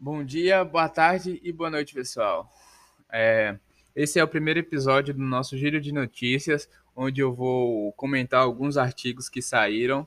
[0.00, 2.48] Bom dia, boa tarde e boa noite, pessoal.
[3.12, 3.58] É,
[3.96, 8.76] esse é o primeiro episódio do nosso Giro de Notícias, onde eu vou comentar alguns
[8.76, 10.06] artigos que saíram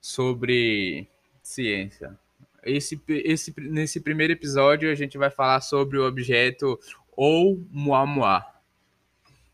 [0.00, 1.08] sobre
[1.42, 2.16] ciência.
[2.62, 6.78] Esse, esse, nesse primeiro episódio, a gente vai falar sobre o objeto
[7.16, 8.46] Oumuamua.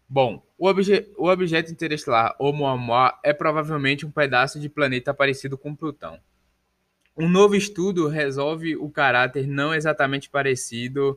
[0.06, 5.74] Bom, o, obje, o objeto interestelar Oumuamua é provavelmente um pedaço de planeta parecido com
[5.74, 6.20] Plutão.
[7.16, 11.16] Um novo estudo resolve o caráter não exatamente parecido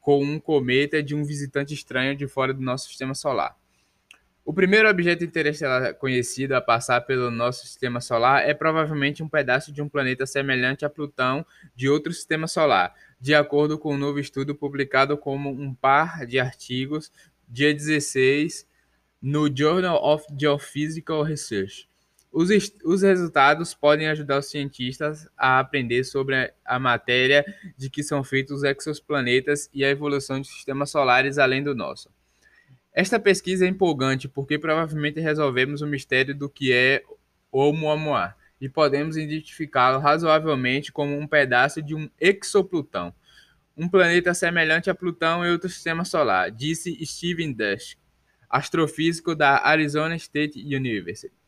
[0.00, 3.54] com um cometa de um visitante estranho de fora do nosso sistema solar.
[4.42, 9.72] O primeiro objeto interestelar conhecido a passar pelo nosso sistema solar é provavelmente um pedaço
[9.72, 14.18] de um planeta semelhante a Plutão de outro sistema solar, de acordo com um novo
[14.18, 17.10] estudo publicado como um par de artigos
[17.48, 18.66] dia 16
[19.20, 21.88] no Journal of Geophysical Research.
[22.34, 22.50] Os,
[22.84, 27.44] os resultados podem ajudar os cientistas a aprender sobre a matéria
[27.78, 32.10] de que são feitos os exoplanetas e a evolução de sistemas solares além do nosso.
[32.92, 37.04] Esta pesquisa é empolgante porque provavelmente resolvemos o mistério do que é
[37.52, 43.14] Oumuamua e podemos identificá-lo razoavelmente como um pedaço de um exoplutão,
[43.76, 47.96] um planeta semelhante a Plutão e outro sistema solar, disse Steven Dusk,
[48.50, 51.43] astrofísico da Arizona State University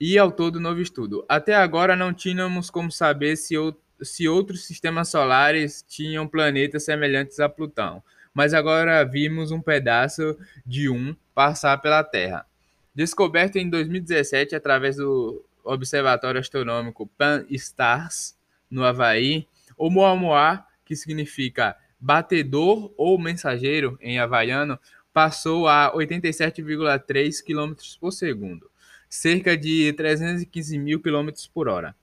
[0.00, 1.24] e autor do novo estudo.
[1.28, 3.54] Até agora não tínhamos como saber se,
[4.00, 10.88] se outros sistemas solares tinham planetas semelhantes a Plutão, mas agora vimos um pedaço de
[10.88, 12.46] um passar pela Terra.
[12.94, 18.34] Descoberto em 2017 através do Observatório Astronômico Pan-STARRS,
[18.70, 24.78] no Havaí, Oumuamua, que significa batedor ou mensageiro em havaiano,
[25.12, 28.69] passou a 87,3 km por segundo
[29.10, 31.96] cerca de 315 mil km por hora.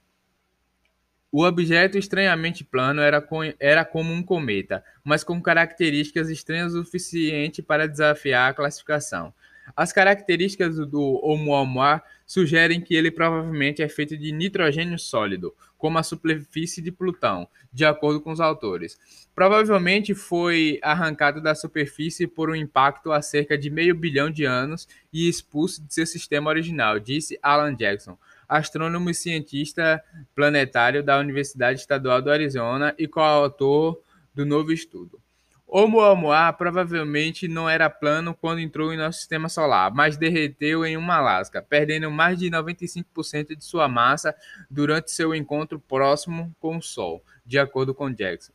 [1.32, 3.26] O objeto estranhamente plano era,
[3.60, 9.34] era como um cometa, mas com características estranhas o suficiente para desafiar a classificação.
[9.76, 16.04] As características do Oumuamua sugerem que ele provavelmente é feito de nitrogênio sólido, como a
[16.04, 18.98] superfície de Plutão, de acordo com os autores.
[19.34, 24.88] Provavelmente foi arrancado da superfície por um impacto há cerca de meio bilhão de anos
[25.14, 28.18] e expulso de seu sistema original, disse Alan Jackson,
[28.50, 30.04] astrônomo e cientista
[30.34, 34.02] planetário da Universidade Estadual do Arizona e coautor
[34.34, 35.22] do novo estudo.
[35.70, 41.20] Oumuamua provavelmente não era plano quando entrou em nosso sistema solar, mas derreteu em uma
[41.20, 44.34] lasca, perdendo mais de 95% de sua massa
[44.72, 48.54] durante seu encontro próximo com o Sol, de acordo com Jackson.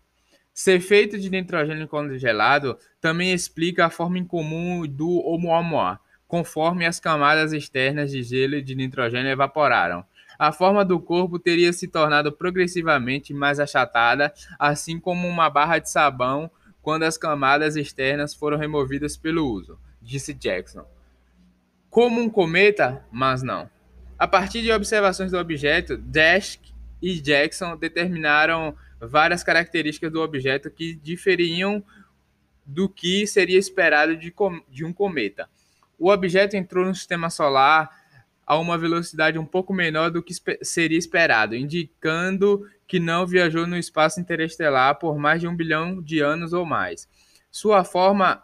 [0.55, 7.53] Ser feito de nitrogênio congelado também explica a forma incomum do Oumuamua, conforme as camadas
[7.53, 10.03] externas de gelo e de nitrogênio evaporaram.
[10.39, 15.91] A forma do corpo teria se tornado progressivamente mais achatada, assim como uma barra de
[15.91, 16.51] sabão
[16.83, 20.85] quando as camadas externas foram removidas pelo uso, disse Jackson.
[21.89, 23.71] Como um cometa, mas não.
[24.19, 26.59] A partir de observações do objeto, Dash
[27.01, 31.83] e Jackson determinaram várias características do objeto que diferiam
[32.65, 34.33] do que seria esperado de,
[34.69, 35.49] de um cometa.
[35.99, 38.02] O objeto entrou no sistema solar
[38.47, 43.77] a uma velocidade um pouco menor do que seria esperado, indicando que não viajou no
[43.77, 47.09] espaço interestelar por mais de um bilhão de anos ou mais.
[47.51, 48.43] Sua forma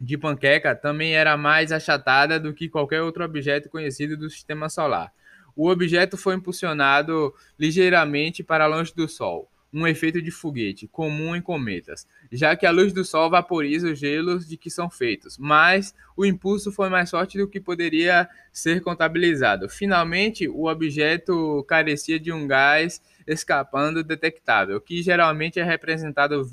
[0.00, 5.12] de panqueca também era mais achatada do que qualquer outro objeto conhecido do sistema solar.
[5.54, 11.40] O objeto foi impulsionado ligeiramente para longe do Sol, um efeito de foguete, comum em
[11.40, 15.94] cometas, já que a luz do Sol vaporiza os gelos de que são feitos, mas
[16.16, 19.68] o impulso foi mais forte do que poderia ser contabilizado.
[19.68, 26.44] Finalmente, o objeto carecia de um gás escapando detectável, que geralmente é representado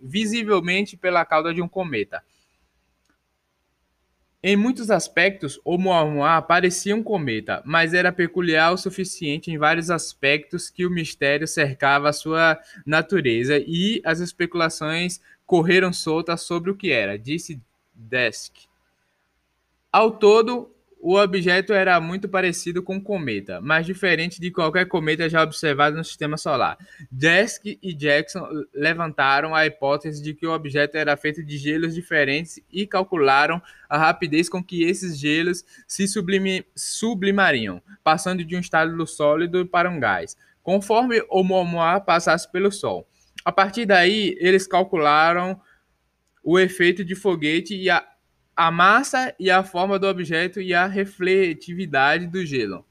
[0.00, 2.22] visivelmente pela cauda de um cometa.
[4.44, 10.68] Em muitos aspectos, Oumuamua parecia um cometa, mas era peculiar o suficiente em vários aspectos
[10.68, 16.90] que o mistério cercava a sua natureza e as especulações correram soltas sobre o que
[16.90, 17.60] era, disse
[17.94, 18.66] Desk.
[19.92, 20.71] Ao todo,
[21.04, 25.96] o objeto era muito parecido com um cometa, mas diferente de qualquer cometa já observado
[25.96, 26.78] no sistema solar.
[27.10, 32.60] Desk e Jackson levantaram a hipótese de que o objeto era feito de gelos diferentes
[32.72, 39.04] e calcularam a rapidez com que esses gelos se sublime, sublimariam, passando de um estado
[39.04, 43.08] sólido para um gás, conforme o Oumuamua passasse pelo Sol.
[43.44, 45.60] A partir daí, eles calcularam
[46.44, 48.06] o efeito de foguete e a
[48.66, 52.84] a massa e a forma do objeto e a refletividade do gelo.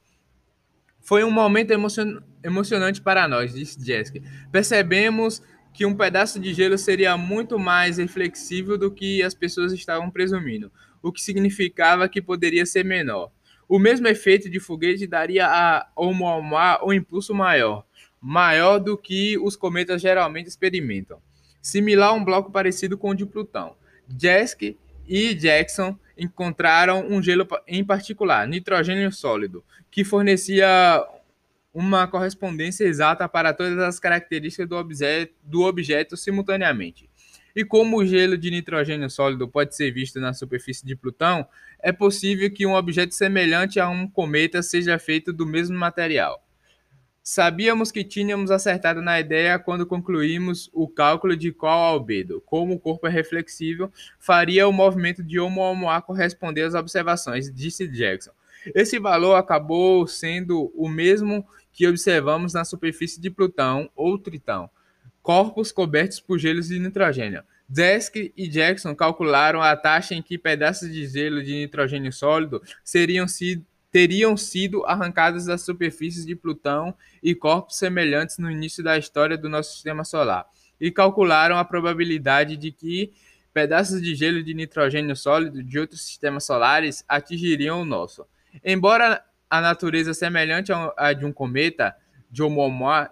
[1.00, 2.20] Foi um momento emocion...
[2.44, 4.20] emocionante para nós, disse Jessica.
[4.50, 5.42] Percebemos
[5.72, 10.70] que um pedaço de gelo seria muito mais reflexível do que as pessoas estavam presumindo,
[11.02, 13.32] o que significava que poderia ser menor.
[13.66, 17.86] O mesmo efeito de foguete daria a Oumuamua um impulso maior,
[18.20, 21.18] maior do que os cometas geralmente experimentam,
[21.62, 23.74] similar a um bloco parecido com o de Plutão.
[24.06, 31.04] Jesk e Jackson encontraram um gelo em particular, nitrogênio sólido, que fornecia
[31.72, 37.08] uma correspondência exata para todas as características do objeto, do objeto simultaneamente.
[37.54, 41.46] E como o gelo de nitrogênio sólido pode ser visto na superfície de Plutão,
[41.80, 46.42] é possível que um objeto semelhante a um cometa seja feito do mesmo material.
[47.24, 52.80] Sabíamos que tínhamos acertado na ideia quando concluímos o cálculo de qual albedo, como o
[52.80, 58.32] corpo é reflexível, faria o movimento de Oumuamua corresponder às observações, disse Jackson.
[58.74, 64.68] Esse valor acabou sendo o mesmo que observamos na superfície de Plutão ou Tritão,
[65.22, 67.44] corpos cobertos por gelos de nitrogênio.
[67.68, 73.26] Desk e Jackson calcularam a taxa em que pedaços de gelo de nitrogênio sólido seriam
[73.26, 79.36] sido teriam sido arrancadas das superfícies de Plutão e corpos semelhantes no início da história
[79.36, 80.46] do nosso sistema solar,
[80.80, 83.12] e calcularam a probabilidade de que
[83.52, 88.26] pedaços de gelo de nitrogênio sólido de outros sistemas solares atingiriam o nosso.
[88.64, 91.94] Embora a natureza semelhante à de um cometa,
[92.30, 93.10] de Oumuamua,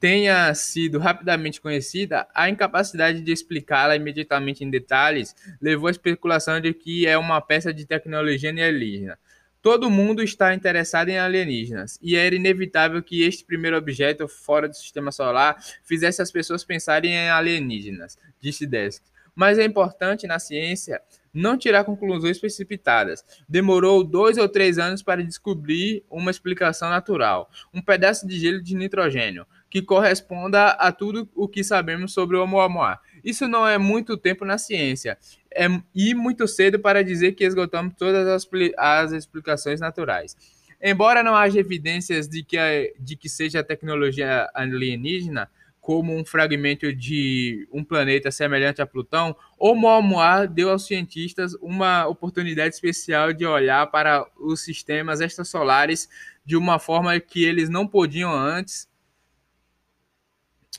[0.00, 6.72] tenha sido rapidamente conhecida, a incapacidade de explicá-la imediatamente em detalhes levou à especulação de
[6.72, 9.18] que é uma peça de tecnologia alienígena.
[9.62, 14.74] Todo mundo está interessado em alienígenas, e era inevitável que este primeiro objeto fora do
[14.74, 19.02] sistema solar fizesse as pessoas pensarem em alienígenas, disse Desk.
[19.34, 21.00] Mas é importante na ciência
[21.32, 23.24] não tirar conclusões precipitadas.
[23.48, 28.74] Demorou dois ou três anos para descobrir uma explicação natural, um pedaço de gelo de
[28.74, 32.98] nitrogênio, que corresponda a tudo o que sabemos sobre o Oumuamua.
[33.24, 35.18] Isso não é muito tempo na ciência,
[35.54, 40.36] é, e muito cedo para dizer que esgotamos todas as, as explicações naturais.
[40.82, 45.50] Embora não haja evidências de que, de que seja tecnologia alienígena,
[45.80, 52.06] como um fragmento de um planeta semelhante a Plutão, o Oumuamua deu aos cientistas uma
[52.06, 56.08] oportunidade especial de olhar para os sistemas extrasolares
[56.44, 58.88] de uma forma que eles não podiam antes.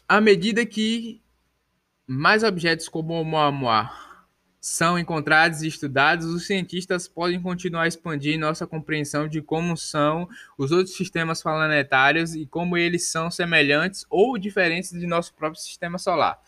[0.08, 1.21] À medida que
[2.08, 3.90] mais objetos como o Oumuamua
[4.62, 10.30] são encontrados e estudados, os cientistas podem continuar a expandir nossa compreensão de como são
[10.56, 15.98] os outros sistemas planetários e como eles são semelhantes ou diferentes de nosso próprio sistema
[15.98, 16.40] solar.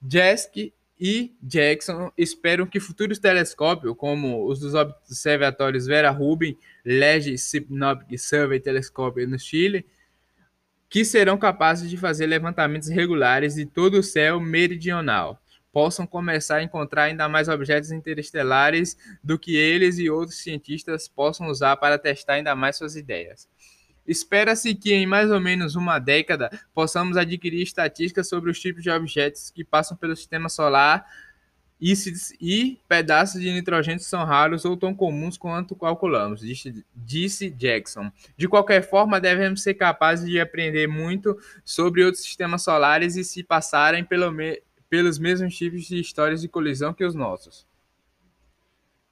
[0.00, 8.18] Jesk e Jackson esperam que futuros telescópios, como os dos observatórios Vera Rubin, Ledge Synoptic
[8.18, 9.84] Survey Telescope no Chile,
[10.90, 15.40] que serão capazes de fazer levantamentos regulares de todo o céu meridional
[15.72, 21.46] possam começar a encontrar ainda mais objetos interestelares do que eles e outros cientistas possam
[21.46, 23.48] usar para testar ainda mais suas ideias.
[24.04, 28.90] Espera-se que em mais ou menos uma década possamos adquirir estatísticas sobre os tipos de
[28.90, 31.06] objetos que passam pelo sistema solar
[31.80, 31.94] e,
[32.40, 38.12] e pedaços de nitrogênio são raros ou tão comuns quanto calculamos, disse, disse Jackson.
[38.36, 43.42] De qualquer forma, devemos ser capazes de aprender muito sobre outros sistemas solares e se
[43.42, 47.66] passarem pelo, me pelos mesmos tipos de histórias de colisão que os nossos.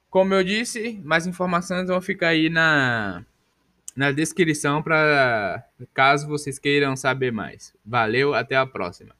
[0.09, 3.23] Como eu disse, mais informações vão ficar aí na,
[3.95, 7.73] na descrição para caso vocês queiram saber mais.
[7.85, 9.18] Valeu, até a próxima.